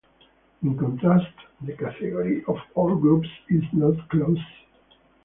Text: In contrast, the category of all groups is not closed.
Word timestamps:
In 0.63 0.75
contrast, 0.79 1.31
the 1.61 1.73
category 1.77 2.43
of 2.47 2.57
all 2.73 2.95
groups 2.95 3.27
is 3.51 3.61
not 3.71 4.09
closed. 4.09 4.41